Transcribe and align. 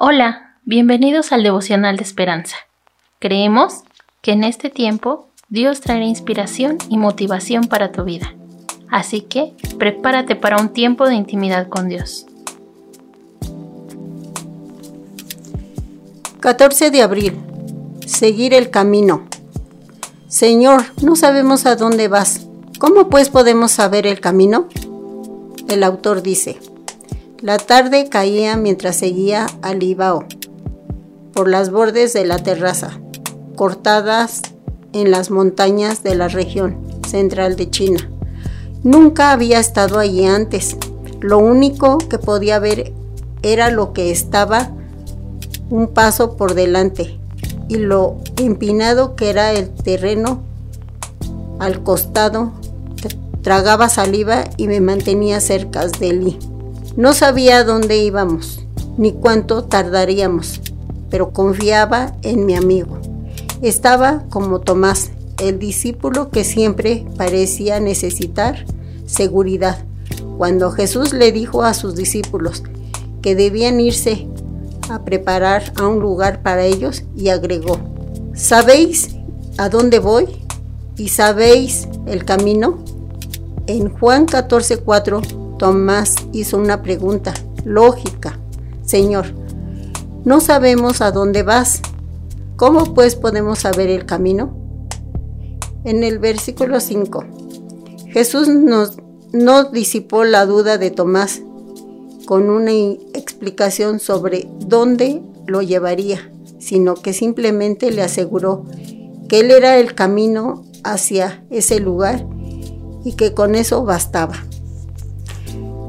Hola, 0.00 0.54
bienvenidos 0.62 1.32
al 1.32 1.42
devocional 1.42 1.96
de 1.96 2.04
esperanza. 2.04 2.54
Creemos 3.18 3.82
que 4.22 4.30
en 4.30 4.44
este 4.44 4.70
tiempo 4.70 5.26
Dios 5.48 5.80
traerá 5.80 6.04
inspiración 6.04 6.78
y 6.88 6.96
motivación 6.98 7.64
para 7.64 7.90
tu 7.90 8.04
vida. 8.04 8.32
Así 8.88 9.22
que 9.22 9.54
prepárate 9.76 10.36
para 10.36 10.62
un 10.62 10.68
tiempo 10.68 11.08
de 11.08 11.16
intimidad 11.16 11.68
con 11.68 11.88
Dios. 11.88 12.26
14 16.38 16.92
de 16.92 17.02
abril. 17.02 17.36
Seguir 18.06 18.54
el 18.54 18.70
camino. 18.70 19.26
Señor, 20.28 20.84
no 21.02 21.16
sabemos 21.16 21.66
a 21.66 21.74
dónde 21.74 22.06
vas. 22.06 22.46
¿Cómo 22.78 23.08
pues 23.08 23.30
podemos 23.30 23.72
saber 23.72 24.06
el 24.06 24.20
camino? 24.20 24.68
El 25.68 25.82
autor 25.82 26.22
dice, 26.22 26.60
la 27.40 27.56
tarde 27.56 28.08
caía 28.08 28.56
mientras 28.56 28.96
seguía 28.96 29.46
al 29.62 29.82
Ibao 29.82 30.24
por 31.32 31.48
las 31.48 31.70
bordes 31.70 32.12
de 32.12 32.24
la 32.24 32.38
terraza, 32.38 32.98
cortadas 33.54 34.42
en 34.92 35.12
las 35.12 35.30
montañas 35.30 36.02
de 36.02 36.16
la 36.16 36.26
región 36.26 36.78
central 37.06 37.54
de 37.54 37.70
China. 37.70 38.10
Nunca 38.82 39.30
había 39.30 39.60
estado 39.60 40.00
allí 40.00 40.24
antes. 40.24 40.76
Lo 41.20 41.38
único 41.38 41.98
que 41.98 42.18
podía 42.18 42.58
ver 42.58 42.92
era 43.42 43.70
lo 43.70 43.92
que 43.92 44.10
estaba 44.10 44.72
un 45.70 45.88
paso 45.88 46.36
por 46.36 46.54
delante 46.54 47.20
y 47.68 47.76
lo 47.76 48.16
empinado 48.36 49.14
que 49.14 49.30
era 49.30 49.52
el 49.52 49.70
terreno 49.70 50.42
al 51.60 51.84
costado. 51.84 52.52
Tragaba 53.42 53.88
saliva 53.88 54.44
y 54.56 54.66
me 54.66 54.80
mantenía 54.80 55.40
cerca 55.40 55.86
de 55.86 56.08
él. 56.08 56.38
No 56.98 57.12
sabía 57.12 57.62
dónde 57.62 57.98
íbamos 57.98 58.66
ni 58.96 59.12
cuánto 59.12 59.62
tardaríamos, 59.62 60.60
pero 61.10 61.30
confiaba 61.30 62.16
en 62.22 62.44
mi 62.44 62.56
amigo. 62.56 62.98
Estaba 63.62 64.24
como 64.30 64.58
Tomás, 64.58 65.12
el 65.40 65.60
discípulo 65.60 66.30
que 66.30 66.42
siempre 66.42 67.06
parecía 67.16 67.78
necesitar 67.78 68.66
seguridad. 69.06 69.78
Cuando 70.38 70.72
Jesús 70.72 71.12
le 71.12 71.30
dijo 71.30 71.62
a 71.62 71.72
sus 71.72 71.94
discípulos 71.94 72.64
que 73.22 73.36
debían 73.36 73.78
irse 73.78 74.26
a 74.90 75.04
preparar 75.04 75.72
a 75.76 75.86
un 75.86 76.00
lugar 76.00 76.42
para 76.42 76.64
ellos 76.64 77.04
y 77.16 77.28
agregó, 77.28 77.78
¿sabéis 78.34 79.10
a 79.56 79.68
dónde 79.68 80.00
voy? 80.00 80.26
¿Y 80.96 81.10
sabéis 81.10 81.86
el 82.06 82.24
camino? 82.24 82.80
En 83.68 83.88
Juan 83.88 84.26
14:4, 84.26 85.47
Tomás 85.58 86.14
hizo 86.32 86.56
una 86.56 86.82
pregunta 86.82 87.34
lógica. 87.64 88.38
Señor, 88.84 89.26
no 90.24 90.40
sabemos 90.40 91.00
a 91.00 91.10
dónde 91.10 91.42
vas. 91.42 91.82
¿Cómo 92.56 92.94
pues 92.94 93.16
podemos 93.16 93.60
saber 93.60 93.90
el 93.90 94.06
camino? 94.06 94.56
En 95.84 96.04
el 96.04 96.18
versículo 96.18 96.80
5, 96.80 97.24
Jesús 98.08 98.48
nos, 98.48 98.98
no 99.32 99.64
disipó 99.64 100.24
la 100.24 100.44
duda 100.44 100.76
de 100.76 100.90
Tomás 100.90 101.40
con 102.26 102.50
una 102.50 102.72
explicación 102.72 104.00
sobre 104.00 104.48
dónde 104.66 105.22
lo 105.46 105.62
llevaría, 105.62 106.30
sino 106.58 106.94
que 106.94 107.12
simplemente 107.12 107.90
le 107.90 108.02
aseguró 108.02 108.64
que 109.28 109.40
él 109.40 109.50
era 109.50 109.78
el 109.78 109.94
camino 109.94 110.64
hacia 110.84 111.44
ese 111.50 111.80
lugar 111.80 112.26
y 113.04 113.12
que 113.12 113.34
con 113.34 113.54
eso 113.54 113.84
bastaba. 113.84 114.44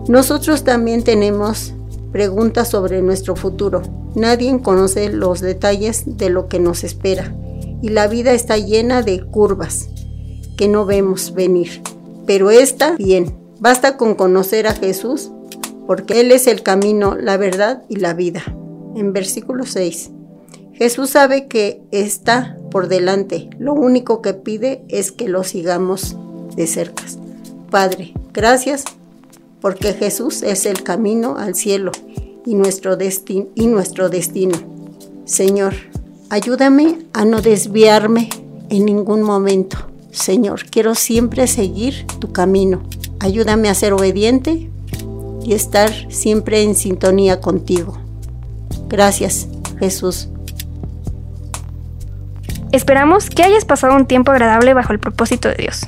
Nosotros 0.10 0.64
también 0.64 1.04
tenemos 1.04 1.72
preguntas 2.12 2.70
sobre 2.70 3.04
nuestro 3.04 3.36
futuro. 3.36 3.84
Nadie 4.16 4.60
conoce 4.60 5.10
los 5.10 5.40
detalles 5.40 6.18
de 6.18 6.32
lo 6.32 6.48
que 6.48 6.58
nos 6.58 6.84
espera 6.84 7.36
y 7.84 7.90
la 7.90 8.08
vida 8.08 8.34
está 8.34 8.58
llena 8.58 9.04
de 9.04 9.22
curvas 9.22 9.88
que 10.58 10.68
no 10.68 10.88
vemos 10.88 11.36
venir. 11.36 11.84
Pero 12.26 12.50
está 12.50 12.96
bien, 12.96 13.38
basta 13.60 13.98
con 13.98 14.16
conocer 14.16 14.66
a 14.66 14.74
Jesús 14.74 15.30
porque 15.86 16.22
Él 16.22 16.32
es 16.32 16.48
el 16.48 16.64
camino, 16.64 17.16
la 17.16 17.38
verdad 17.38 17.84
y 17.88 17.98
la 17.98 18.16
vida. 18.16 18.42
En 18.96 19.14
versículo 19.14 19.68
6. 19.68 20.10
Jesús 20.74 21.12
sabe 21.12 21.48
que 21.48 21.84
está 21.92 22.58
por 22.72 22.88
delante. 22.88 23.48
Lo 23.60 23.76
único 23.76 24.24
que 24.24 24.34
pide 24.34 24.84
es 24.90 25.12
que 25.12 25.30
lo 25.30 25.44
sigamos 25.44 26.18
de 26.56 26.66
cerca. 26.66 27.04
Padre, 27.70 28.16
gracias 28.34 28.86
porque 29.62 29.94
Jesús 29.94 30.44
es 30.44 30.66
el 30.66 30.84
camino 30.84 31.38
al 31.38 31.56
cielo 31.56 31.92
y 32.46 32.56
nuestro, 32.56 32.98
y 33.56 33.68
nuestro 33.68 34.10
destino. 34.10 34.58
Señor, 35.26 35.74
ayúdame 36.30 37.00
a 37.14 37.26
no 37.26 37.42
desviarme 37.42 38.30
en 38.70 38.86
ningún 38.86 39.22
momento. 39.22 39.78
Señor, 40.12 40.66
quiero 40.70 40.96
siempre 40.96 41.48
seguir 41.48 42.06
tu 42.20 42.32
camino. 42.32 42.82
Ayúdame 43.20 43.70
a 43.70 43.76
ser 43.76 43.94
obediente 43.94 44.70
y 45.44 45.54
estar 45.54 45.92
siempre 46.12 46.64
en 46.64 46.76
sintonía 46.76 47.42
contigo. 47.42 47.98
Gracias, 48.88 49.48
Jesús. 49.80 50.30
Esperamos 52.72 53.30
que 53.30 53.44
hayas 53.44 53.66
pasado 53.66 53.96
un 53.96 54.06
tiempo 54.06 54.32
agradable 54.32 54.74
bajo 54.74 54.94
el 54.94 55.00
propósito 55.00 55.50
de 55.50 55.56
Dios. 55.56 55.88